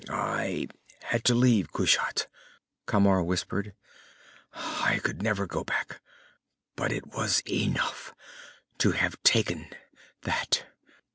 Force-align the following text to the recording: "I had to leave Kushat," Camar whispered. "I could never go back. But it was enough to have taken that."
"I 0.09 0.67
had 1.03 1.23
to 1.25 1.35
leave 1.35 1.71
Kushat," 1.71 2.25
Camar 2.87 3.21
whispered. 3.21 3.75
"I 4.51 4.99
could 5.03 5.21
never 5.21 5.45
go 5.45 5.63
back. 5.63 6.01
But 6.75 6.91
it 6.91 7.05
was 7.05 7.43
enough 7.47 8.15
to 8.79 8.93
have 8.93 9.21
taken 9.21 9.67
that." 10.23 10.63